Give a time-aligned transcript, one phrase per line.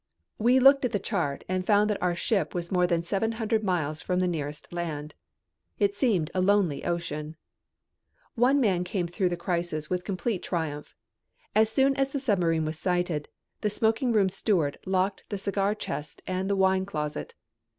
[0.39, 3.63] We looked at the chart and found that our ship was more than seven hundred
[3.63, 5.13] miles from the nearest land.
[5.77, 7.35] It seemed a lonely ocean.
[8.33, 10.95] One man came through the crisis with complete triumph.
[11.53, 13.29] As soon as the submarine was sighted,
[13.59, 17.35] the smoking room steward locked the cigar chest and the wine closet.